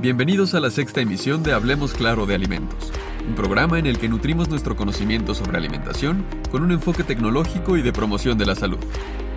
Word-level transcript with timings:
Bienvenidos 0.00 0.54
a 0.54 0.60
la 0.60 0.70
sexta 0.70 1.00
emisión 1.00 1.42
de 1.42 1.52
Hablemos 1.52 1.92
Claro 1.92 2.24
de 2.24 2.36
Alimentos, 2.36 2.92
un 3.26 3.34
programa 3.34 3.80
en 3.80 3.86
el 3.86 3.98
que 3.98 4.08
nutrimos 4.08 4.48
nuestro 4.48 4.76
conocimiento 4.76 5.34
sobre 5.34 5.58
alimentación 5.58 6.24
con 6.52 6.62
un 6.62 6.70
enfoque 6.70 7.02
tecnológico 7.02 7.76
y 7.76 7.82
de 7.82 7.92
promoción 7.92 8.38
de 8.38 8.46
la 8.46 8.54
salud. 8.54 8.78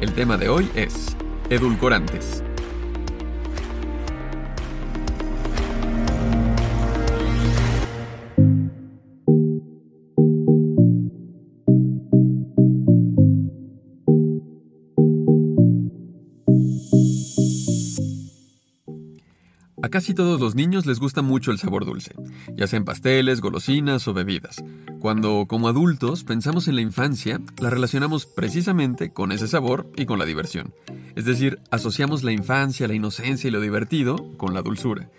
El 0.02 0.14
tema 0.14 0.38
de 0.38 0.50
hoy 0.50 0.70
es 0.76 1.18
edulcorantes. 1.50 2.44
Casi 19.92 20.16
todos 20.16 20.40
los 20.40 20.56
niños 20.56 20.88
les 20.88 21.00
gusta 21.00 21.22
mucho 21.22 21.52
el 21.52 21.60
sabor 21.60 21.86
dulce, 21.86 22.16
ya 22.56 22.66
sea 22.66 22.78
en 22.78 22.86
pasteles, 22.86 23.42
golosinas 23.42 24.08
o 24.08 24.14
bebidas. 24.14 24.64
Cuando, 25.00 25.46
como 25.48 25.68
adultos, 25.68 26.24
pensamos 26.24 26.68
en 26.68 26.76
la 26.76 26.82
infancia, 26.82 27.40
la 27.60 27.70
relacionamos 27.70 28.26
precisamente 28.26 29.14
con 29.14 29.32
ese 29.32 29.48
sabor 29.48 29.92
y 29.96 30.06
con 30.06 30.18
la 30.18 30.26
diversión. 30.26 30.74
Es 31.16 31.26
decir, 31.26 31.60
asociamos 31.70 32.24
la 32.24 32.32
infancia, 32.32 32.88
la 32.88 32.96
inocencia 32.96 33.48
y 33.48 33.52
lo 33.52 33.62
divertido 33.62 34.16
con 34.38 34.56
la 34.56 34.64
dulzura. 34.64 35.12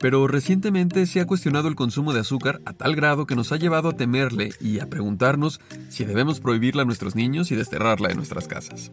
Pero 0.00 0.26
recientemente 0.26 1.06
se 1.06 1.20
ha 1.20 1.26
cuestionado 1.26 1.68
el 1.68 1.76
consumo 1.76 2.12
de 2.12 2.20
azúcar 2.20 2.60
a 2.64 2.72
tal 2.72 2.96
grado 2.96 3.26
que 3.26 3.36
nos 3.36 3.52
ha 3.52 3.56
llevado 3.56 3.90
a 3.90 3.96
temerle 3.96 4.50
y 4.60 4.80
a 4.80 4.90
preguntarnos 4.90 5.60
si 5.88 6.04
debemos 6.04 6.40
prohibirla 6.40 6.82
a 6.82 6.86
nuestros 6.86 7.14
niños 7.14 7.52
y 7.52 7.56
desterrarla 7.56 8.08
de 8.08 8.16
nuestras 8.16 8.48
casas. 8.48 8.90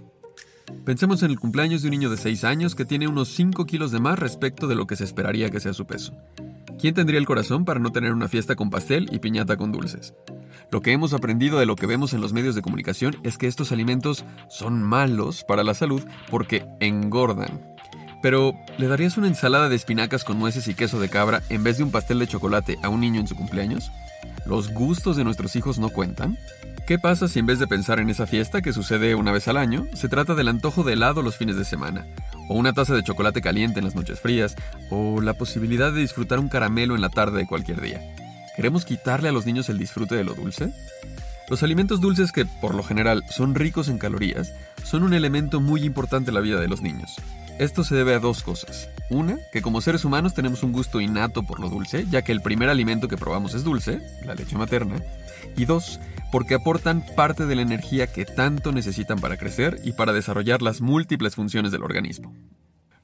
Pensemos 0.86 1.24
en 1.24 1.32
el 1.32 1.40
cumpleaños 1.40 1.82
de 1.82 1.88
un 1.88 1.92
niño 1.92 2.10
de 2.10 2.18
6 2.18 2.44
años 2.44 2.76
que 2.76 2.86
tiene 2.86 3.08
unos 3.08 3.30
5 3.30 3.66
kilos 3.66 3.92
de 3.92 4.00
más 4.00 4.18
respecto 4.18 4.68
de 4.68 4.76
lo 4.76 4.88
que 4.88 4.96
se 4.96 5.04
esperaría 5.04 5.50
que 5.50 5.60
sea 5.60 5.74
su 5.74 5.86
peso. 5.86 6.14
¿Quién 6.80 6.96
tendría 6.96 7.20
el 7.20 7.28
corazón 7.28 7.64
para 7.64 7.80
no 7.80 7.92
tener 7.92 8.12
una 8.12 8.28
fiesta 8.28 8.56
con 8.56 8.72
pastel 8.72 9.08
y 9.12 9.20
piñata 9.20 9.58
con 9.58 9.72
dulces? 9.72 10.16
Lo 10.72 10.82
que 10.82 10.92
hemos 10.92 11.14
aprendido 11.14 11.60
de 11.60 11.66
lo 11.66 11.76
que 11.76 11.86
vemos 11.86 12.14
en 12.14 12.22
los 12.22 12.34
medios 12.34 12.56
de 12.56 12.62
comunicación 12.62 13.18
es 13.24 13.38
que 13.38 13.48
estos 13.48 13.72
alimentos 13.72 14.26
son 14.50 14.82
malos 14.82 15.44
para 15.48 15.64
la 15.64 15.76
salud 15.76 16.02
porque 16.30 16.66
engordan. 16.80 17.62
Pero, 18.22 18.54
¿le 18.78 18.88
darías 18.88 19.18
una 19.18 19.28
ensalada 19.28 19.70
de 19.70 19.76
espinacas 19.76 20.24
con 20.24 20.40
nueces 20.40 20.68
y 20.68 20.74
queso 20.74 21.00
de 21.00 21.10
cabra 21.10 21.44
en 21.50 21.64
vez 21.64 21.78
de 21.78 21.84
un 21.84 21.92
pastel 21.92 22.20
de 22.20 22.28
chocolate 22.28 22.78
a 22.84 22.90
un 22.90 23.02
niño 23.02 23.20
en 23.20 23.28
su 23.28 23.36
cumpleaños? 23.36 23.92
¿Los 24.46 24.74
gustos 24.74 25.18
de 25.18 25.24
nuestros 25.24 25.56
hijos 25.56 25.80
no 25.80 25.90
cuentan? 25.90 26.38
¿Qué 26.88 26.98
pasa 26.98 27.28
si 27.28 27.40
en 27.40 27.46
vez 27.46 27.60
de 27.60 27.68
pensar 27.68 28.00
en 28.00 28.10
esa 28.10 28.26
fiesta 28.26 28.62
que 28.62 28.74
sucede 28.74 29.16
una 29.16 29.32
vez 29.32 29.48
al 29.48 29.58
año, 29.58 29.86
se 29.94 30.10
trata 30.10 30.36
del 30.36 30.48
antojo 30.48 30.84
de 30.84 30.94
helado 30.94 31.22
los 31.22 31.38
fines 31.38 31.56
de 31.56 31.64
semana, 31.64 32.06
o 32.50 32.56
una 32.56 32.74
taza 32.74 32.96
de 32.96 33.04
chocolate 33.04 33.42
caliente 33.42 33.80
en 33.80 33.86
las 33.86 33.96
noches 33.96 34.20
frías, 34.20 34.56
o 34.90 35.22
la 35.22 35.34
posibilidad 35.36 35.94
de 35.94 36.02
disfrutar 36.02 36.40
un 36.40 36.50
caramelo 36.50 36.96
en 36.96 37.02
la 37.02 37.10
tarde 37.10 37.38
de 37.38 37.48
cualquier 37.48 37.82
día? 37.82 38.02
¿Queremos 38.56 38.84
quitarle 38.84 39.30
a 39.30 39.32
los 39.32 39.46
niños 39.46 39.70
el 39.70 39.78
disfrute 39.78 40.16
de 40.16 40.24
lo 40.24 40.34
dulce? 40.34 40.74
Los 41.50 41.64
alimentos 41.64 42.02
dulces 42.02 42.32
que, 42.32 42.46
por 42.46 42.76
lo 42.76 42.84
general, 42.84 43.24
son 43.30 43.56
ricos 43.56 43.88
en 43.88 43.98
calorías, 43.98 44.54
son 44.84 45.04
un 45.04 45.14
elemento 45.14 45.62
muy 45.62 45.84
importante 45.84 46.32
en 46.32 46.36
la 46.36 46.42
vida 46.42 46.60
de 46.60 46.68
los 46.68 46.82
niños. 46.82 47.16
Esto 47.60 47.84
se 47.84 47.96
debe 47.96 48.16
a 48.16 48.20
dos 48.20 48.44
cosas. 48.44 48.90
Una, 49.10 49.38
que 49.52 49.62
como 49.62 49.82
seres 49.82 50.06
humanos 50.06 50.34
tenemos 50.34 50.64
un 50.64 50.72
gusto 50.72 51.02
innato 51.02 51.44
por 51.44 51.60
lo 51.60 51.70
dulce, 51.70 52.06
ya 52.10 52.22
que 52.24 52.32
el 52.32 52.42
primer 52.42 52.70
alimento 52.70 53.08
que 53.08 53.18
probamos 53.18 53.54
es 53.54 53.64
dulce, 53.64 54.02
la 54.26 54.36
leche 54.36 54.58
materna. 54.58 55.02
Y 55.58 55.66
dos, 55.66 56.00
porque 56.32 56.56
aportan 56.56 57.06
parte 57.16 57.46
de 57.46 57.56
la 57.56 57.62
energía 57.62 58.08
que 58.08 58.26
tanto 58.26 58.72
necesitan 58.72 59.20
para 59.20 59.38
crecer 59.38 59.80
y 59.84 59.92
para 59.94 60.14
desarrollar 60.14 60.62
las 60.62 60.82
múltiples 60.82 61.36
funciones 61.36 61.72
del 61.72 61.84
organismo. 61.84 62.34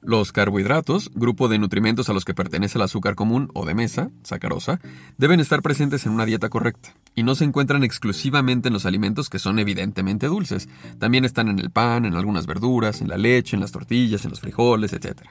Los 0.02 0.32
carbohidratos, 0.32 1.12
grupo 1.14 1.50
de 1.50 1.60
nutrimentos 1.60 2.10
a 2.10 2.14
los 2.14 2.24
que 2.24 2.34
pertenece 2.34 2.78
el 2.78 2.84
azúcar 2.84 3.16
común 3.16 3.50
o 3.54 3.66
de 3.66 3.74
mesa, 3.76 4.10
sacarosa, 4.24 4.80
deben 5.18 5.40
estar 5.40 5.62
presentes 5.62 6.06
en 6.06 6.14
una 6.14 6.26
dieta 6.26 6.50
correcta 6.50 6.94
y 7.18 7.24
no 7.24 7.34
se 7.34 7.46
encuentran 7.46 7.84
exclusivamente 7.84 8.70
en 8.70 8.74
los 8.74 8.86
alimentos 8.86 9.28
que 9.32 9.40
son 9.40 9.58
evidentemente 9.58 10.28
dulces. 10.28 10.70
También 11.00 11.26
están 11.26 11.48
en 11.48 11.58
el 11.58 11.72
pan, 11.72 12.06
en 12.06 12.14
algunas 12.14 12.46
verduras, 12.46 13.02
en 13.02 13.08
la 13.08 13.18
leche, 13.18 13.56
en 13.56 13.62
las 13.62 13.72
tortillas, 13.72 14.24
en 14.24 14.30
los 14.30 14.40
frijoles, 14.40 14.94
etc. 14.94 15.22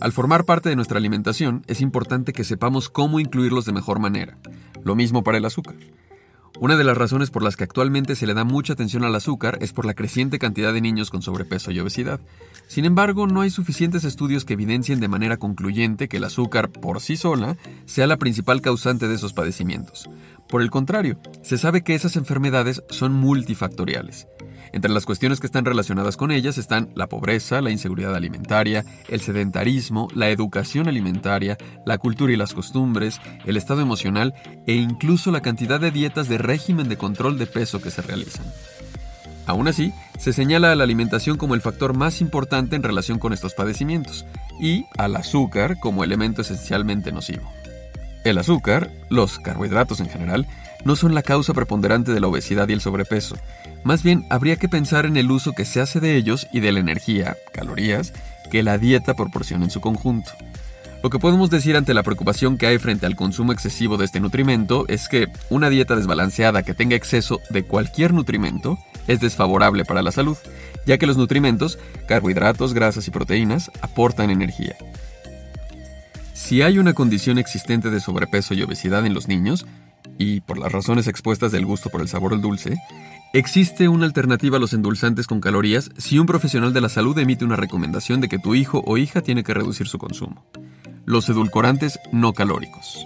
Al 0.00 0.12
formar 0.12 0.44
parte 0.44 0.68
de 0.68 0.76
nuestra 0.76 0.98
alimentación, 0.98 1.64
es 1.66 1.80
importante 1.80 2.32
que 2.32 2.44
sepamos 2.44 2.88
cómo 2.88 3.18
incluirlos 3.18 3.64
de 3.64 3.72
mejor 3.72 3.98
manera. 3.98 4.38
Lo 4.84 4.94
mismo 4.94 5.24
para 5.24 5.38
el 5.38 5.44
azúcar. 5.44 5.74
Una 6.60 6.76
de 6.76 6.84
las 6.84 6.96
razones 6.96 7.30
por 7.30 7.42
las 7.42 7.56
que 7.56 7.64
actualmente 7.64 8.14
se 8.14 8.26
le 8.26 8.34
da 8.34 8.44
mucha 8.44 8.72
atención 8.72 9.02
al 9.02 9.14
azúcar 9.14 9.58
es 9.60 9.72
por 9.72 9.86
la 9.86 9.94
creciente 9.94 10.38
cantidad 10.38 10.72
de 10.72 10.80
niños 10.80 11.10
con 11.10 11.22
sobrepeso 11.22 11.72
y 11.72 11.80
obesidad. 11.80 12.20
Sin 12.68 12.84
embargo, 12.84 13.26
no 13.26 13.40
hay 13.40 13.50
suficientes 13.50 14.04
estudios 14.04 14.44
que 14.44 14.54
evidencien 14.54 15.00
de 15.00 15.08
manera 15.08 15.36
concluyente 15.36 16.08
que 16.08 16.18
el 16.18 16.24
azúcar 16.24 16.70
por 16.70 17.00
sí 17.00 17.16
sola 17.16 17.56
sea 17.86 18.06
la 18.06 18.18
principal 18.18 18.60
causante 18.60 19.08
de 19.08 19.16
esos 19.16 19.32
padecimientos. 19.32 20.08
Por 20.48 20.62
el 20.62 20.70
contrario, 20.70 21.20
se 21.42 21.58
sabe 21.58 21.82
que 21.82 21.94
esas 21.94 22.16
enfermedades 22.16 22.82
son 22.88 23.12
multifactoriales. 23.12 24.26
Entre 24.72 24.90
las 24.90 25.06
cuestiones 25.06 25.40
que 25.40 25.46
están 25.46 25.64
relacionadas 25.64 26.16
con 26.16 26.30
ellas 26.30 26.58
están 26.58 26.90
la 26.94 27.06
pobreza, 27.06 27.60
la 27.60 27.70
inseguridad 27.70 28.14
alimentaria, 28.14 28.84
el 29.08 29.20
sedentarismo, 29.20 30.08
la 30.14 30.30
educación 30.30 30.88
alimentaria, 30.88 31.56
la 31.86 31.98
cultura 31.98 32.32
y 32.32 32.36
las 32.36 32.54
costumbres, 32.54 33.20
el 33.44 33.56
estado 33.56 33.80
emocional 33.80 34.34
e 34.66 34.74
incluso 34.74 35.30
la 35.30 35.42
cantidad 35.42 35.80
de 35.80 35.90
dietas 35.90 36.28
de 36.28 36.38
régimen 36.38 36.88
de 36.88 36.96
control 36.96 37.38
de 37.38 37.46
peso 37.46 37.80
que 37.80 37.90
se 37.90 38.02
realizan. 38.02 38.46
Aún 39.46 39.68
así, 39.68 39.92
se 40.18 40.34
señala 40.34 40.72
a 40.72 40.76
la 40.76 40.84
alimentación 40.84 41.38
como 41.38 41.54
el 41.54 41.62
factor 41.62 41.96
más 41.96 42.20
importante 42.20 42.76
en 42.76 42.82
relación 42.82 43.18
con 43.18 43.32
estos 43.32 43.54
padecimientos 43.54 44.26
y 44.60 44.84
al 44.98 45.16
azúcar 45.16 45.78
como 45.78 46.04
elemento 46.04 46.42
esencialmente 46.42 47.12
nocivo. 47.12 47.50
El 48.28 48.38
azúcar, 48.38 48.90
los 49.08 49.38
carbohidratos 49.38 50.00
en 50.00 50.08
general, 50.08 50.46
no 50.84 50.96
son 50.96 51.14
la 51.14 51.22
causa 51.22 51.54
preponderante 51.54 52.12
de 52.12 52.20
la 52.20 52.28
obesidad 52.28 52.68
y 52.68 52.74
el 52.74 52.80
sobrepeso. 52.80 53.36
Más 53.84 54.02
bien, 54.02 54.26
habría 54.28 54.56
que 54.56 54.68
pensar 54.68 55.06
en 55.06 55.16
el 55.16 55.30
uso 55.30 55.52
que 55.52 55.64
se 55.64 55.80
hace 55.80 55.98
de 55.98 56.16
ellos 56.16 56.46
y 56.52 56.60
de 56.60 56.72
la 56.72 56.80
energía, 56.80 57.36
calorías, 57.52 58.12
que 58.50 58.62
la 58.62 58.76
dieta 58.76 59.14
proporciona 59.14 59.64
en 59.64 59.70
su 59.70 59.80
conjunto. 59.80 60.30
Lo 61.02 61.10
que 61.10 61.18
podemos 61.18 61.48
decir 61.48 61.76
ante 61.76 61.94
la 61.94 62.02
preocupación 62.02 62.58
que 62.58 62.66
hay 62.66 62.78
frente 62.78 63.06
al 63.06 63.16
consumo 63.16 63.52
excesivo 63.52 63.96
de 63.96 64.04
este 64.04 64.20
nutrimento 64.20 64.84
es 64.88 65.08
que 65.08 65.28
una 65.48 65.70
dieta 65.70 65.94
desbalanceada 65.94 66.64
que 66.64 66.74
tenga 66.74 66.96
exceso 66.96 67.40
de 67.50 67.62
cualquier 67.62 68.12
nutrimento 68.12 68.78
es 69.06 69.20
desfavorable 69.20 69.84
para 69.84 70.02
la 70.02 70.12
salud, 70.12 70.36
ya 70.86 70.98
que 70.98 71.06
los 71.06 71.16
nutrimentos, 71.16 71.78
carbohidratos, 72.08 72.74
grasas 72.74 73.06
y 73.06 73.10
proteínas, 73.10 73.70
aportan 73.80 74.30
energía. 74.30 74.76
Si 76.38 76.62
hay 76.62 76.78
una 76.78 76.94
condición 76.94 77.36
existente 77.36 77.90
de 77.90 77.98
sobrepeso 77.98 78.54
y 78.54 78.62
obesidad 78.62 79.04
en 79.04 79.12
los 79.12 79.26
niños, 79.26 79.66
y 80.18 80.40
por 80.40 80.56
las 80.56 80.70
razones 80.70 81.08
expuestas 81.08 81.50
del 81.50 81.66
gusto 81.66 81.90
por 81.90 82.00
el 82.00 82.08
sabor 82.08 82.30
del 82.30 82.40
dulce, 82.40 82.78
existe 83.34 83.88
una 83.88 84.06
alternativa 84.06 84.56
a 84.56 84.60
los 84.60 84.72
endulzantes 84.72 85.26
con 85.26 85.40
calorías 85.40 85.90
si 85.98 86.16
un 86.18 86.26
profesional 86.26 86.72
de 86.72 86.80
la 86.80 86.88
salud 86.88 87.18
emite 87.18 87.44
una 87.44 87.56
recomendación 87.56 88.20
de 88.20 88.28
que 88.28 88.38
tu 88.38 88.54
hijo 88.54 88.84
o 88.86 88.96
hija 88.96 89.20
tiene 89.20 89.42
que 89.42 89.52
reducir 89.52 89.88
su 89.88 89.98
consumo. 89.98 90.46
Los 91.04 91.28
edulcorantes 91.28 91.98
no 92.12 92.32
calóricos. 92.32 93.04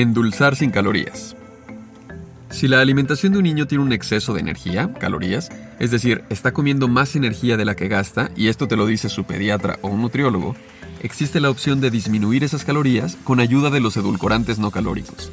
Endulzar 0.00 0.56
sin 0.56 0.70
calorías. 0.70 1.36
Si 2.48 2.68
la 2.68 2.80
alimentación 2.80 3.32
de 3.32 3.38
un 3.38 3.44
niño 3.44 3.66
tiene 3.66 3.84
un 3.84 3.92
exceso 3.92 4.32
de 4.32 4.40
energía, 4.40 4.94
calorías, 4.94 5.50
es 5.78 5.90
decir, 5.90 6.24
está 6.30 6.52
comiendo 6.52 6.88
más 6.88 7.16
energía 7.16 7.58
de 7.58 7.66
la 7.66 7.76
que 7.76 7.88
gasta, 7.88 8.30
y 8.34 8.48
esto 8.48 8.66
te 8.66 8.76
lo 8.76 8.86
dice 8.86 9.10
su 9.10 9.24
pediatra 9.24 9.78
o 9.82 9.88
un 9.88 10.00
nutriólogo, 10.00 10.56
existe 11.02 11.38
la 11.38 11.50
opción 11.50 11.82
de 11.82 11.90
disminuir 11.90 12.44
esas 12.44 12.64
calorías 12.64 13.18
con 13.24 13.40
ayuda 13.40 13.68
de 13.68 13.80
los 13.80 13.94
edulcorantes 13.98 14.58
no 14.58 14.70
calóricos. 14.70 15.30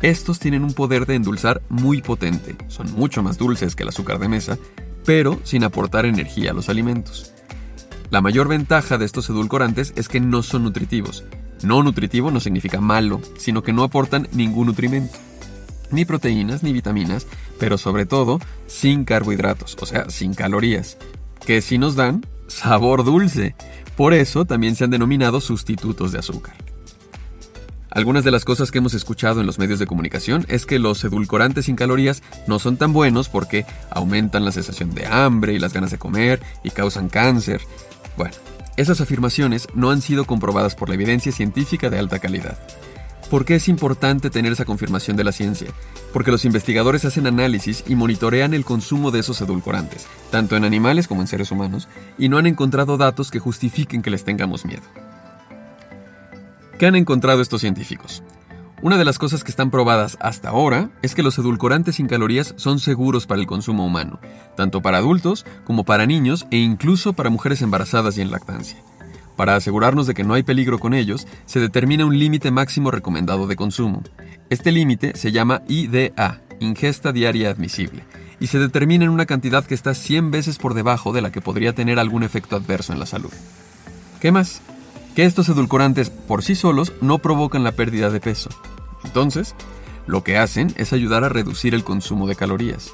Estos 0.00 0.38
tienen 0.38 0.64
un 0.64 0.72
poder 0.72 1.04
de 1.04 1.16
endulzar 1.16 1.60
muy 1.68 2.00
potente, 2.00 2.56
son 2.68 2.90
mucho 2.94 3.22
más 3.22 3.36
dulces 3.36 3.76
que 3.76 3.82
el 3.82 3.90
azúcar 3.90 4.18
de 4.18 4.28
mesa, 4.28 4.56
pero 5.04 5.38
sin 5.44 5.62
aportar 5.62 6.06
energía 6.06 6.52
a 6.52 6.54
los 6.54 6.70
alimentos. 6.70 7.34
La 8.08 8.22
mayor 8.22 8.48
ventaja 8.48 8.96
de 8.96 9.04
estos 9.04 9.28
edulcorantes 9.28 9.92
es 9.94 10.08
que 10.08 10.20
no 10.20 10.42
son 10.42 10.62
nutritivos, 10.62 11.26
no 11.62 11.82
nutritivo 11.82 12.30
no 12.30 12.40
significa 12.40 12.80
malo, 12.80 13.20
sino 13.36 13.62
que 13.62 13.72
no 13.72 13.82
aportan 13.82 14.28
ningún 14.32 14.66
nutrimento. 14.66 15.18
Ni 15.90 16.04
proteínas 16.04 16.62
ni 16.62 16.72
vitaminas, 16.72 17.26
pero 17.58 17.78
sobre 17.78 18.06
todo 18.06 18.38
sin 18.66 19.04
carbohidratos, 19.04 19.76
o 19.80 19.86
sea, 19.86 20.08
sin 20.08 20.34
calorías, 20.34 20.96
que 21.44 21.60
sí 21.60 21.78
nos 21.78 21.96
dan 21.96 22.24
sabor 22.46 23.04
dulce. 23.04 23.54
Por 23.96 24.14
eso 24.14 24.44
también 24.44 24.76
se 24.76 24.84
han 24.84 24.90
denominado 24.90 25.40
sustitutos 25.40 26.12
de 26.12 26.18
azúcar. 26.18 26.54
Algunas 27.90 28.22
de 28.22 28.30
las 28.30 28.44
cosas 28.44 28.70
que 28.70 28.78
hemos 28.78 28.94
escuchado 28.94 29.40
en 29.40 29.46
los 29.46 29.58
medios 29.58 29.80
de 29.80 29.86
comunicación 29.86 30.46
es 30.48 30.64
que 30.64 30.78
los 30.78 31.02
edulcorantes 31.02 31.64
sin 31.64 31.74
calorías 31.74 32.22
no 32.46 32.60
son 32.60 32.76
tan 32.76 32.92
buenos 32.92 33.28
porque 33.28 33.66
aumentan 33.90 34.44
la 34.44 34.52
sensación 34.52 34.94
de 34.94 35.06
hambre 35.06 35.54
y 35.54 35.58
las 35.58 35.72
ganas 35.72 35.90
de 35.90 35.98
comer 35.98 36.40
y 36.62 36.70
causan 36.70 37.08
cáncer. 37.08 37.60
Bueno, 38.16 38.34
Esas 38.80 39.02
afirmaciones 39.02 39.68
no 39.74 39.90
han 39.90 40.00
sido 40.00 40.24
comprobadas 40.24 40.74
por 40.74 40.88
la 40.88 40.94
evidencia 40.94 41.32
científica 41.32 41.90
de 41.90 41.98
alta 41.98 42.18
calidad. 42.18 42.56
¿Por 43.28 43.44
qué 43.44 43.56
es 43.56 43.68
importante 43.68 44.30
tener 44.30 44.52
esa 44.52 44.64
confirmación 44.64 45.18
de 45.18 45.24
la 45.24 45.32
ciencia? 45.32 45.68
Porque 46.14 46.30
los 46.30 46.46
investigadores 46.46 47.04
hacen 47.04 47.26
análisis 47.26 47.84
y 47.86 47.94
monitorean 47.94 48.54
el 48.54 48.64
consumo 48.64 49.10
de 49.10 49.18
esos 49.18 49.38
edulcorantes, 49.42 50.06
tanto 50.30 50.56
en 50.56 50.64
animales 50.64 51.08
como 51.08 51.20
en 51.20 51.26
seres 51.26 51.50
humanos, 51.50 51.88
y 52.16 52.30
no 52.30 52.38
han 52.38 52.46
encontrado 52.46 52.96
datos 52.96 53.30
que 53.30 53.38
justifiquen 53.38 54.00
que 54.00 54.08
les 54.08 54.24
tengamos 54.24 54.64
miedo. 54.64 54.84
¿Qué 56.78 56.86
han 56.86 56.96
encontrado 56.96 57.42
estos 57.42 57.60
científicos? 57.60 58.22
Una 58.82 58.96
de 58.96 59.04
las 59.04 59.18
cosas 59.18 59.44
que 59.44 59.50
están 59.50 59.70
probadas 59.70 60.16
hasta 60.20 60.48
ahora 60.48 60.88
es 61.02 61.14
que 61.14 61.22
los 61.22 61.36
edulcorantes 61.36 61.96
sin 61.96 62.06
calorías 62.06 62.54
son 62.56 62.78
seguros 62.78 63.26
para 63.26 63.42
el 63.42 63.46
consumo 63.46 63.84
humano, 63.84 64.20
tanto 64.60 64.82
para 64.82 64.98
adultos 64.98 65.46
como 65.64 65.84
para 65.84 66.04
niños 66.04 66.46
e 66.50 66.58
incluso 66.58 67.14
para 67.14 67.30
mujeres 67.30 67.62
embarazadas 67.62 68.18
y 68.18 68.20
en 68.20 68.30
lactancia. 68.30 68.76
Para 69.34 69.56
asegurarnos 69.56 70.06
de 70.06 70.12
que 70.12 70.22
no 70.22 70.34
hay 70.34 70.42
peligro 70.42 70.78
con 70.78 70.92
ellos, 70.92 71.26
se 71.46 71.60
determina 71.60 72.04
un 72.04 72.18
límite 72.18 72.50
máximo 72.50 72.90
recomendado 72.90 73.46
de 73.46 73.56
consumo. 73.56 74.02
Este 74.50 74.70
límite 74.70 75.16
se 75.16 75.32
llama 75.32 75.62
IDA, 75.66 76.42
ingesta 76.58 77.10
diaria 77.10 77.48
admisible, 77.48 78.04
y 78.38 78.48
se 78.48 78.58
determina 78.58 79.06
en 79.06 79.10
una 79.10 79.24
cantidad 79.24 79.64
que 79.64 79.74
está 79.74 79.94
100 79.94 80.30
veces 80.30 80.58
por 80.58 80.74
debajo 80.74 81.14
de 81.14 81.22
la 81.22 81.32
que 81.32 81.40
podría 81.40 81.74
tener 81.74 81.98
algún 81.98 82.22
efecto 82.22 82.54
adverso 82.54 82.92
en 82.92 82.98
la 82.98 83.06
salud. 83.06 83.32
¿Qué 84.20 84.30
más? 84.30 84.60
que 85.14 85.24
estos 85.24 85.48
edulcorantes 85.48 86.10
por 86.10 86.44
sí 86.44 86.54
solos 86.54 86.92
no 87.00 87.18
provocan 87.18 87.64
la 87.64 87.72
pérdida 87.72 88.10
de 88.10 88.20
peso. 88.20 88.50
Entonces, 89.04 89.54
lo 90.06 90.22
que 90.22 90.36
hacen 90.36 90.72
es 90.76 90.92
ayudar 90.92 91.24
a 91.24 91.28
reducir 91.28 91.74
el 91.74 91.82
consumo 91.82 92.26
de 92.26 92.36
calorías. 92.36 92.92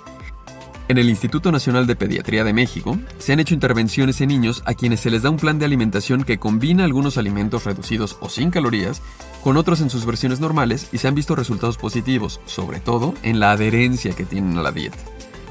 En 0.89 0.99
el 0.99 1.09
Instituto 1.11 1.51
Nacional 1.51 1.89
de 1.89 1.97
Pediatría 1.97 2.45
de 2.45 2.53
México 2.53 2.97
se 3.19 3.33
han 3.33 3.41
hecho 3.41 3.55
intervenciones 3.55 4.21
en 4.21 4.29
niños 4.29 4.63
a 4.67 4.75
quienes 4.75 5.01
se 5.01 5.11
les 5.11 5.23
da 5.23 5.31
un 5.31 5.37
plan 5.37 5.59
de 5.59 5.65
alimentación 5.65 6.23
que 6.23 6.39
combina 6.39 6.85
algunos 6.85 7.19
alimentos 7.19 7.65
reducidos 7.65 8.17
o 8.21 8.29
sin 8.29 8.53
calorías 8.53 9.03
con 9.43 9.57
otros 9.57 9.81
en 9.81 9.91
sus 9.91 10.07
versiones 10.07 10.39
normales 10.39 10.89
y 10.93 10.99
se 10.99 11.09
han 11.09 11.17
visto 11.17 11.35
resultados 11.35 11.77
positivos, 11.77 12.41
sobre 12.47 12.79
todo 12.79 13.15
en 13.25 13.41
la 13.41 13.51
adherencia 13.51 14.15
que 14.15 14.25
tienen 14.25 14.59
a 14.59 14.63
la 14.63 14.71
dieta. 14.71 14.99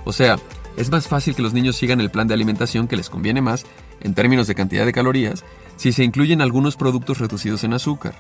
O 0.05 0.13
sea, 0.13 0.37
es 0.77 0.89
más 0.89 1.09
fácil 1.09 1.35
que 1.35 1.41
los 1.41 1.53
niños 1.53 1.75
sigan 1.75 1.99
el 1.99 2.11
plan 2.11 2.29
de 2.29 2.33
alimentación 2.33 2.87
que 2.87 2.95
les 2.95 3.09
conviene 3.09 3.41
más, 3.41 3.65
en 3.99 4.13
términos 4.13 4.47
de 4.47 4.55
cantidad 4.55 4.85
de 4.85 4.93
calorías, 4.93 5.43
si 5.75 5.91
se 5.91 6.05
incluyen 6.05 6.41
algunos 6.41 6.77
productos 6.77 7.19
reducidos 7.19 7.65
en 7.65 7.73
azúcar, 7.73 8.15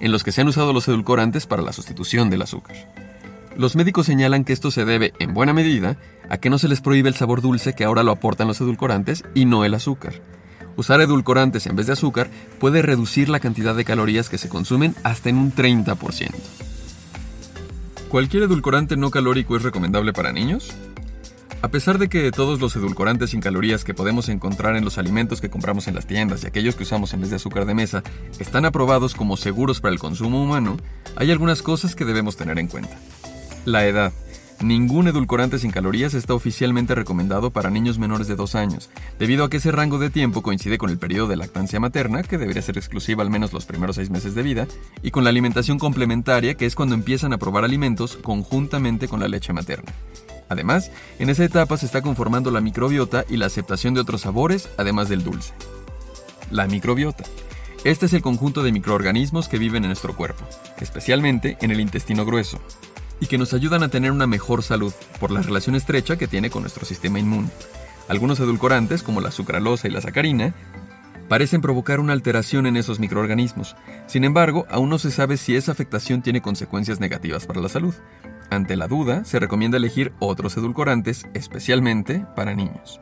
en 0.00 0.10
los 0.10 0.24
que 0.24 0.32
se 0.32 0.40
han 0.40 0.48
usado 0.48 0.72
los 0.72 0.88
edulcorantes 0.88 1.46
para 1.46 1.62
la 1.62 1.72
sustitución 1.72 2.28
del 2.28 2.42
azúcar. 2.42 3.05
Los 3.58 3.74
médicos 3.74 4.04
señalan 4.04 4.44
que 4.44 4.52
esto 4.52 4.70
se 4.70 4.84
debe, 4.84 5.14
en 5.18 5.32
buena 5.32 5.54
medida, 5.54 5.96
a 6.28 6.36
que 6.36 6.50
no 6.50 6.58
se 6.58 6.68
les 6.68 6.82
prohíbe 6.82 7.08
el 7.08 7.14
sabor 7.14 7.40
dulce 7.40 7.72
que 7.72 7.84
ahora 7.84 8.02
lo 8.02 8.12
aportan 8.12 8.48
los 8.48 8.60
edulcorantes 8.60 9.24
y 9.34 9.46
no 9.46 9.64
el 9.64 9.72
azúcar. 9.72 10.20
Usar 10.76 11.00
edulcorantes 11.00 11.66
en 11.66 11.74
vez 11.74 11.86
de 11.86 11.94
azúcar 11.94 12.28
puede 12.60 12.82
reducir 12.82 13.30
la 13.30 13.40
cantidad 13.40 13.74
de 13.74 13.86
calorías 13.86 14.28
que 14.28 14.36
se 14.36 14.50
consumen 14.50 14.94
hasta 15.04 15.30
en 15.30 15.38
un 15.38 15.54
30%. 15.54 16.34
¿Cualquier 18.10 18.42
edulcorante 18.42 18.98
no 18.98 19.10
calórico 19.10 19.56
es 19.56 19.62
recomendable 19.62 20.12
para 20.12 20.32
niños? 20.32 20.76
A 21.62 21.68
pesar 21.68 21.96
de 21.96 22.08
que 22.08 22.30
todos 22.32 22.60
los 22.60 22.76
edulcorantes 22.76 23.30
sin 23.30 23.40
calorías 23.40 23.84
que 23.84 23.94
podemos 23.94 24.28
encontrar 24.28 24.76
en 24.76 24.84
los 24.84 24.98
alimentos 24.98 25.40
que 25.40 25.48
compramos 25.48 25.88
en 25.88 25.94
las 25.94 26.06
tiendas 26.06 26.44
y 26.44 26.46
aquellos 26.46 26.76
que 26.76 26.82
usamos 26.82 27.14
en 27.14 27.22
vez 27.22 27.30
de 27.30 27.36
azúcar 27.36 27.64
de 27.64 27.74
mesa 27.74 28.02
están 28.38 28.66
aprobados 28.66 29.14
como 29.14 29.38
seguros 29.38 29.80
para 29.80 29.94
el 29.94 29.98
consumo 29.98 30.42
humano, 30.42 30.76
hay 31.16 31.30
algunas 31.30 31.62
cosas 31.62 31.94
que 31.94 32.04
debemos 32.04 32.36
tener 32.36 32.58
en 32.58 32.68
cuenta. 32.68 32.98
La 33.66 33.84
edad. 33.84 34.12
Ningún 34.60 35.08
edulcorante 35.08 35.58
sin 35.58 35.72
calorías 35.72 36.14
está 36.14 36.34
oficialmente 36.34 36.94
recomendado 36.94 37.50
para 37.50 37.68
niños 37.68 37.98
menores 37.98 38.28
de 38.28 38.36
2 38.36 38.54
años, 38.54 38.90
debido 39.18 39.44
a 39.44 39.50
que 39.50 39.56
ese 39.56 39.72
rango 39.72 39.98
de 39.98 40.08
tiempo 40.08 40.40
coincide 40.40 40.78
con 40.78 40.88
el 40.88 40.98
periodo 40.98 41.26
de 41.26 41.36
lactancia 41.36 41.80
materna, 41.80 42.22
que 42.22 42.38
debería 42.38 42.62
ser 42.62 42.78
exclusiva 42.78 43.24
al 43.24 43.30
menos 43.30 43.52
los 43.52 43.66
primeros 43.66 43.96
6 43.96 44.10
meses 44.10 44.36
de 44.36 44.44
vida, 44.44 44.68
y 45.02 45.10
con 45.10 45.24
la 45.24 45.30
alimentación 45.30 45.80
complementaria, 45.80 46.54
que 46.54 46.64
es 46.64 46.76
cuando 46.76 46.94
empiezan 46.94 47.32
a 47.32 47.38
probar 47.38 47.64
alimentos 47.64 48.18
conjuntamente 48.22 49.08
con 49.08 49.18
la 49.18 49.26
leche 49.26 49.52
materna. 49.52 49.92
Además, 50.48 50.92
en 51.18 51.28
esa 51.28 51.44
etapa 51.44 51.76
se 51.76 51.86
está 51.86 52.02
conformando 52.02 52.52
la 52.52 52.60
microbiota 52.60 53.24
y 53.28 53.38
la 53.38 53.46
aceptación 53.46 53.94
de 53.94 54.00
otros 54.00 54.20
sabores, 54.20 54.68
además 54.78 55.08
del 55.08 55.24
dulce. 55.24 55.54
La 56.52 56.68
microbiota. 56.68 57.24
Este 57.82 58.06
es 58.06 58.12
el 58.12 58.22
conjunto 58.22 58.62
de 58.62 58.70
microorganismos 58.70 59.48
que 59.48 59.58
viven 59.58 59.82
en 59.82 59.88
nuestro 59.88 60.16
cuerpo, 60.16 60.44
especialmente 60.80 61.58
en 61.60 61.72
el 61.72 61.80
intestino 61.80 62.24
grueso, 62.24 62.60
y 63.20 63.26
que 63.26 63.38
nos 63.38 63.54
ayudan 63.54 63.82
a 63.82 63.88
tener 63.88 64.12
una 64.12 64.26
mejor 64.26 64.62
salud 64.62 64.92
por 65.20 65.30
la 65.30 65.42
relación 65.42 65.74
estrecha 65.74 66.16
que 66.16 66.28
tiene 66.28 66.50
con 66.50 66.62
nuestro 66.62 66.84
sistema 66.84 67.18
inmune. 67.18 67.48
Algunos 68.08 68.38
edulcorantes, 68.40 69.02
como 69.02 69.20
la 69.20 69.30
sucralosa 69.30 69.88
y 69.88 69.90
la 69.90 70.00
sacarina, 70.00 70.54
parecen 71.28 71.60
provocar 71.60 71.98
una 72.00 72.12
alteración 72.12 72.66
en 72.66 72.76
esos 72.76 73.00
microorganismos. 73.00 73.76
Sin 74.06 74.24
embargo, 74.24 74.66
aún 74.70 74.88
no 74.88 74.98
se 74.98 75.10
sabe 75.10 75.36
si 75.36 75.56
esa 75.56 75.72
afectación 75.72 76.22
tiene 76.22 76.40
consecuencias 76.40 77.00
negativas 77.00 77.46
para 77.46 77.60
la 77.60 77.68
salud. 77.68 77.94
Ante 78.50 78.76
la 78.76 78.86
duda, 78.86 79.24
se 79.24 79.40
recomienda 79.40 79.76
elegir 79.76 80.12
otros 80.20 80.56
edulcorantes, 80.56 81.26
especialmente 81.34 82.24
para 82.36 82.54
niños. 82.54 83.00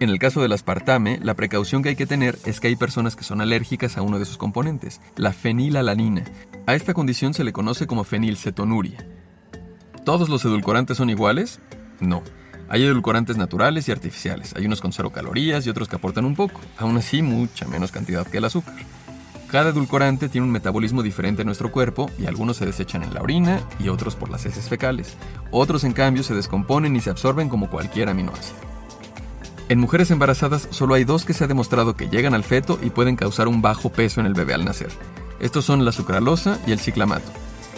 En 0.00 0.10
el 0.10 0.20
caso 0.20 0.40
del 0.40 0.52
aspartame, 0.52 1.18
la 1.24 1.34
precaución 1.34 1.82
que 1.82 1.88
hay 1.88 1.96
que 1.96 2.06
tener 2.06 2.38
es 2.44 2.60
que 2.60 2.68
hay 2.68 2.76
personas 2.76 3.16
que 3.16 3.24
son 3.24 3.40
alérgicas 3.40 3.98
a 3.98 4.02
uno 4.02 4.20
de 4.20 4.26
sus 4.26 4.36
componentes, 4.36 5.00
la 5.16 5.32
fenilalanina. 5.32 6.24
A 6.68 6.76
esta 6.76 6.94
condición 6.94 7.34
se 7.34 7.42
le 7.42 7.52
conoce 7.52 7.88
como 7.88 8.04
fenilcetonuria. 8.04 9.04
¿Todos 10.04 10.28
los 10.28 10.44
edulcorantes 10.44 10.98
son 10.98 11.10
iguales? 11.10 11.58
No. 11.98 12.22
Hay 12.68 12.84
edulcorantes 12.84 13.36
naturales 13.38 13.88
y 13.88 13.92
artificiales. 13.92 14.54
Hay 14.54 14.66
unos 14.66 14.80
con 14.80 14.92
cero 14.92 15.10
calorías 15.10 15.66
y 15.66 15.70
otros 15.70 15.88
que 15.88 15.96
aportan 15.96 16.26
un 16.26 16.36
poco, 16.36 16.60
aún 16.76 16.96
así 16.96 17.20
mucha 17.20 17.66
menos 17.66 17.90
cantidad 17.90 18.24
que 18.24 18.38
el 18.38 18.44
azúcar. 18.44 18.76
Cada 19.50 19.70
edulcorante 19.70 20.28
tiene 20.28 20.46
un 20.46 20.52
metabolismo 20.52 21.02
diferente 21.02 21.42
en 21.42 21.46
nuestro 21.46 21.72
cuerpo 21.72 22.08
y 22.18 22.26
algunos 22.26 22.58
se 22.58 22.66
desechan 22.66 23.02
en 23.02 23.14
la 23.14 23.22
orina 23.22 23.62
y 23.80 23.88
otros 23.88 24.14
por 24.14 24.30
las 24.30 24.46
heces 24.46 24.68
fecales. 24.68 25.16
Otros 25.50 25.82
en 25.82 25.92
cambio 25.92 26.22
se 26.22 26.34
descomponen 26.34 26.94
y 26.94 27.00
se 27.00 27.10
absorben 27.10 27.48
como 27.48 27.68
cualquier 27.68 28.10
aminoácido. 28.10 28.67
En 29.68 29.80
mujeres 29.80 30.10
embarazadas 30.10 30.66
solo 30.70 30.94
hay 30.94 31.04
dos 31.04 31.26
que 31.26 31.34
se 31.34 31.44
ha 31.44 31.46
demostrado 31.46 31.94
que 31.94 32.08
llegan 32.08 32.32
al 32.32 32.42
feto 32.42 32.78
y 32.82 32.88
pueden 32.88 33.16
causar 33.16 33.48
un 33.48 33.60
bajo 33.60 33.90
peso 33.90 34.20
en 34.20 34.26
el 34.26 34.32
bebé 34.32 34.54
al 34.54 34.64
nacer. 34.64 34.90
Estos 35.40 35.66
son 35.66 35.84
la 35.84 35.92
sucralosa 35.92 36.58
y 36.66 36.72
el 36.72 36.80
ciclamato. 36.80 37.30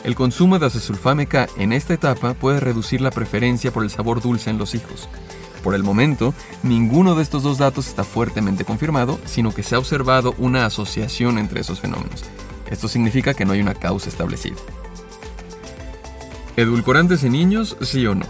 El 0.05 0.15
consumo 0.15 0.59
de 0.59 0.67
acesulfame 0.67 1.29
en 1.59 1.73
esta 1.73 1.93
etapa 1.93 2.35
puede 2.35 2.61
reducir 2.61 3.01
la 3.01 3.11
preferencia 3.11 3.73
por 3.73 3.83
el 3.83 3.91
sabor 3.91 4.23
dulce 4.23 4.51
en 4.51 4.59
los 4.59 4.77
hijos. 4.77 5.09
Por 5.65 5.75
el 5.75 5.83
momento, 5.83 6.33
ninguno 6.63 7.17
de 7.17 7.23
estos 7.23 7.43
dos 7.43 7.59
datos 7.59 7.89
está 7.89 8.05
fuertemente 8.05 8.65
confirmado, 8.65 9.19
sino 9.27 9.53
que 9.53 9.65
se 9.65 9.75
ha 9.75 9.79
observado 9.79 10.35
una 10.39 10.67
asociación 10.67 11.39
entre 11.39 11.61
esos 11.61 11.81
fenómenos. 11.81 12.25
Esto 12.71 12.87
significa 12.87 13.35
que 13.35 13.45
no 13.45 13.53
hay 13.53 13.61
una 13.61 13.75
causa 13.75 14.09
establecida. 14.09 14.57
¿Edulcorantes 16.57 17.25
en 17.25 17.33
niños, 17.33 17.77
sí 17.83 18.07
o 18.07 18.15
no? 18.15 18.27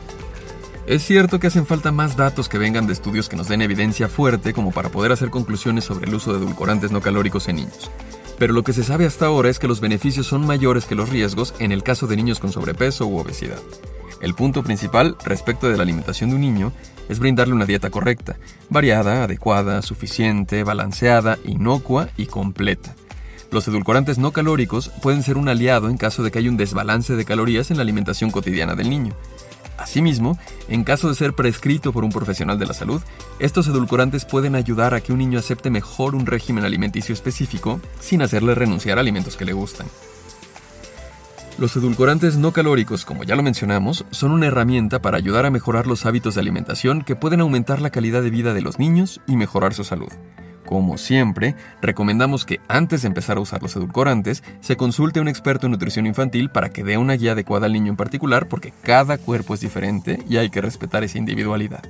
Es 0.86 1.04
cierto 1.04 1.38
que 1.38 1.46
hacen 1.46 1.66
falta 1.66 1.92
más 1.92 2.16
datos 2.16 2.48
que 2.48 2.58
vengan 2.58 2.86
de 2.86 2.92
estudios 2.92 3.28
que 3.28 3.36
nos 3.36 3.48
den 3.48 3.62
evidencia 3.62 4.08
fuerte 4.08 4.52
como 4.52 4.72
para 4.72 4.88
poder 4.88 5.12
hacer 5.12 5.30
conclusiones 5.30 5.84
sobre 5.84 6.06
el 6.06 6.14
uso 6.14 6.32
de 6.32 6.38
edulcorantes 6.38 6.90
no 6.90 7.00
calóricos 7.00 7.48
en 7.48 7.56
niños. 7.56 7.90
Pero 8.38 8.54
lo 8.54 8.64
que 8.64 8.72
se 8.72 8.82
sabe 8.82 9.06
hasta 9.06 9.26
ahora 9.26 9.50
es 9.50 9.58
que 9.58 9.68
los 9.68 9.80
beneficios 9.80 10.26
son 10.26 10.46
mayores 10.46 10.86
que 10.86 10.94
los 10.94 11.10
riesgos 11.10 11.54
en 11.58 11.72
el 11.72 11.82
caso 11.82 12.06
de 12.06 12.16
niños 12.16 12.40
con 12.40 12.50
sobrepeso 12.50 13.06
u 13.06 13.18
obesidad. 13.18 13.58
El 14.20 14.34
punto 14.34 14.62
principal 14.62 15.16
respecto 15.24 15.68
de 15.68 15.76
la 15.76 15.82
alimentación 15.82 16.30
de 16.30 16.36
un 16.36 16.42
niño 16.42 16.72
es 17.08 17.18
brindarle 17.18 17.54
una 17.54 17.66
dieta 17.66 17.90
correcta, 17.90 18.36
variada, 18.68 19.24
adecuada, 19.24 19.82
suficiente, 19.82 20.64
balanceada, 20.64 21.38
inocua 21.44 22.08
y 22.16 22.26
completa. 22.26 22.94
Los 23.50 23.66
edulcorantes 23.66 24.18
no 24.18 24.32
calóricos 24.32 24.90
pueden 25.02 25.22
ser 25.22 25.36
un 25.36 25.48
aliado 25.48 25.88
en 25.88 25.96
caso 25.96 26.22
de 26.22 26.30
que 26.30 26.38
haya 26.38 26.50
un 26.50 26.56
desbalance 26.56 27.16
de 27.16 27.24
calorías 27.24 27.70
en 27.70 27.78
la 27.78 27.82
alimentación 27.82 28.30
cotidiana 28.30 28.74
del 28.74 28.90
niño. 28.90 29.14
Asimismo, 29.80 30.38
en 30.68 30.84
caso 30.84 31.08
de 31.08 31.14
ser 31.14 31.32
prescrito 31.32 31.90
por 31.90 32.04
un 32.04 32.12
profesional 32.12 32.58
de 32.58 32.66
la 32.66 32.74
salud, 32.74 33.00
estos 33.38 33.66
edulcorantes 33.66 34.26
pueden 34.26 34.54
ayudar 34.54 34.92
a 34.92 35.00
que 35.00 35.12
un 35.12 35.18
niño 35.18 35.38
acepte 35.38 35.70
mejor 35.70 36.14
un 36.14 36.26
régimen 36.26 36.64
alimenticio 36.64 37.14
específico 37.14 37.80
sin 37.98 38.20
hacerle 38.20 38.54
renunciar 38.54 38.98
a 38.98 39.00
alimentos 39.00 39.38
que 39.38 39.46
le 39.46 39.54
gustan. 39.54 39.86
Los 41.56 41.74
edulcorantes 41.76 42.36
no 42.36 42.52
calóricos, 42.52 43.06
como 43.06 43.24
ya 43.24 43.36
lo 43.36 43.42
mencionamos, 43.42 44.04
son 44.10 44.32
una 44.32 44.46
herramienta 44.46 45.00
para 45.00 45.16
ayudar 45.16 45.46
a 45.46 45.50
mejorar 45.50 45.86
los 45.86 46.04
hábitos 46.04 46.34
de 46.34 46.42
alimentación 46.42 47.02
que 47.02 47.16
pueden 47.16 47.40
aumentar 47.40 47.80
la 47.80 47.90
calidad 47.90 48.22
de 48.22 48.30
vida 48.30 48.52
de 48.52 48.62
los 48.62 48.78
niños 48.78 49.22
y 49.26 49.36
mejorar 49.36 49.72
su 49.72 49.84
salud. 49.84 50.12
Como 50.70 50.98
siempre, 50.98 51.56
recomendamos 51.82 52.44
que 52.44 52.60
antes 52.68 53.02
de 53.02 53.08
empezar 53.08 53.38
a 53.38 53.40
usar 53.40 53.60
los 53.60 53.74
edulcorantes, 53.74 54.44
se 54.60 54.76
consulte 54.76 55.18
a 55.18 55.22
un 55.22 55.26
experto 55.26 55.66
en 55.66 55.72
nutrición 55.72 56.06
infantil 56.06 56.48
para 56.48 56.70
que 56.70 56.84
dé 56.84 56.96
una 56.96 57.14
guía 57.14 57.32
adecuada 57.32 57.66
al 57.66 57.72
niño 57.72 57.90
en 57.90 57.96
particular 57.96 58.46
porque 58.46 58.72
cada 58.84 59.18
cuerpo 59.18 59.54
es 59.54 59.58
diferente 59.58 60.22
y 60.28 60.36
hay 60.36 60.48
que 60.48 60.60
respetar 60.60 61.02
esa 61.02 61.18
individualidad. 61.18 61.82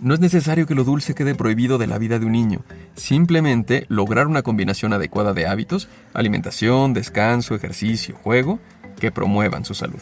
No 0.00 0.14
es 0.14 0.20
necesario 0.20 0.66
que 0.66 0.74
lo 0.74 0.82
dulce 0.82 1.14
quede 1.14 1.36
prohibido 1.36 1.78
de 1.78 1.86
la 1.86 1.98
vida 1.98 2.18
de 2.18 2.26
un 2.26 2.32
niño, 2.32 2.62
simplemente 2.96 3.86
lograr 3.88 4.26
una 4.26 4.42
combinación 4.42 4.92
adecuada 4.92 5.32
de 5.32 5.46
hábitos, 5.46 5.88
alimentación, 6.12 6.94
descanso, 6.94 7.54
ejercicio, 7.54 8.16
juego, 8.16 8.58
que 8.98 9.12
promuevan 9.12 9.64
su 9.64 9.74
salud. 9.74 10.00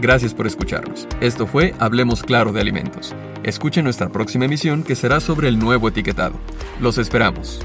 Gracias 0.00 0.32
por 0.32 0.46
escucharnos. 0.46 1.08
Esto 1.20 1.46
fue 1.46 1.74
Hablemos 1.80 2.22
Claro 2.22 2.52
de 2.52 2.60
Alimentos. 2.60 3.14
Escuche 3.42 3.82
nuestra 3.82 4.08
próxima 4.10 4.44
emisión 4.44 4.84
que 4.84 4.94
será 4.94 5.18
sobre 5.18 5.48
el 5.48 5.58
nuevo 5.58 5.88
etiquetado. 5.88 6.34
Los 6.80 6.98
esperamos. 6.98 7.60